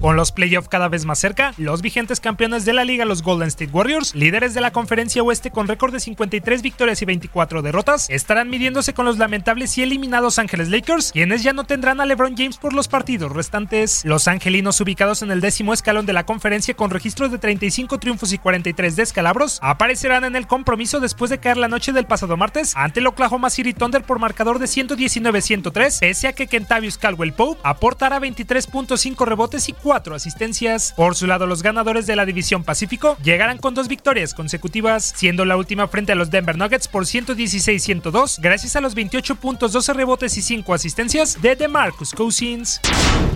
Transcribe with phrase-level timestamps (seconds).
[0.00, 3.48] Con los playoffs cada vez más cerca, los vigentes campeones de la liga, los Golden
[3.48, 8.08] State Warriors, líderes de la conferencia oeste con récord de 53 victorias y 24 derrotas,
[8.08, 12.36] estarán midiéndose con los lamentables y eliminados Ángeles Lakers, quienes ya no tendrán a LeBron
[12.36, 14.04] James por los partidos restantes.
[14.04, 18.32] Los angelinos ubicados en el décimo escalón de la conferencia con registro de 35 triunfos
[18.32, 22.72] y 43 descalabros, aparecerán en el compromiso después de caer la noche del pasado martes
[22.76, 27.60] ante el Oklahoma City Thunder por marcador de 119-103, pese a que Kentavious Caldwell Pope
[27.64, 30.92] aportará 23.5 rebotes y 4 asistencias.
[30.96, 35.44] Por su lado, los ganadores de la división Pacífico llegarán con dos victorias consecutivas, siendo
[35.44, 39.92] la última frente a los Denver Nuggets por 116-102, gracias a los 28 puntos, 12
[39.94, 42.80] rebotes y 5 asistencias de DeMarcus Cousins.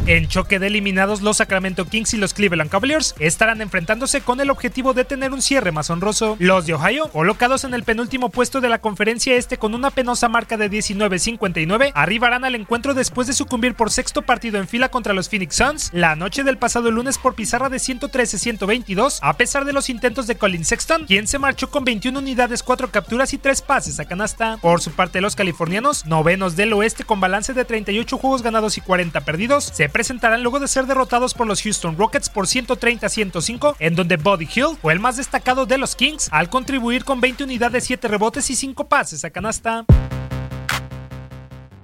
[0.05, 4.51] En choque de eliminados, los Sacramento Kings y los Cleveland Cavaliers estarán enfrentándose con el
[4.51, 6.35] objetivo de tener un cierre más honroso.
[6.41, 10.29] Los de Ohio, colocados en el penúltimo puesto de la conferencia este con una penosa
[10.29, 15.15] marca de 19-59, arribarán al encuentro después de sucumbir por sexto partido en fila contra
[15.15, 19.73] los Phoenix Suns la noche del pasado lunes por pizarra de 113-122, a pesar de
[19.73, 23.63] los intentos de Colin Sexton, quien se marchó con 21 unidades, 4 capturas y 3
[23.63, 24.59] pases a canasta.
[24.61, 28.81] Por su parte, los californianos, novenos del oeste con balance de 38 juegos ganados y
[28.81, 33.95] 40 perdidos, se presentarán luego de ser derrotados por los Houston Rockets por 130-105, en
[33.95, 37.85] donde Buddy Hill fue el más destacado de los Kings al contribuir con 20 unidades,
[37.85, 39.85] 7 rebotes y 5 pases a canasta.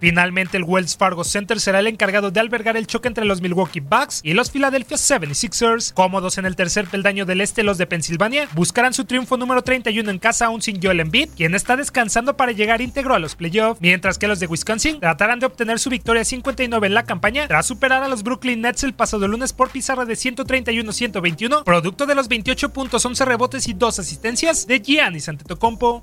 [0.00, 3.80] Finalmente, el Wells Fargo Center será el encargado de albergar el choque entre los Milwaukee
[3.80, 5.92] Bucks y los Philadelphia 76ers.
[5.92, 10.10] Cómodos en el tercer peldaño del este, los de Pensilvania buscarán su triunfo número 31
[10.10, 13.80] en casa aún sin Joel Embiid, quien está descansando para llegar íntegro a los playoffs,
[13.80, 17.66] mientras que los de Wisconsin tratarán de obtener su victoria 59 en la campaña tras
[17.66, 22.28] superar a los Brooklyn Nets el pasado lunes por pizarra de 131-121, producto de los
[22.28, 26.02] 28 puntos, 11 rebotes y 2 asistencias de Giannis Antetokounmpo.